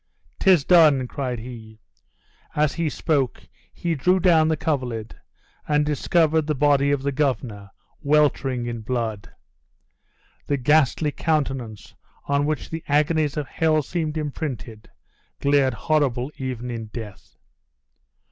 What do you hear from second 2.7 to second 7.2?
he spoke he drew down the coverlid and discovered the body of the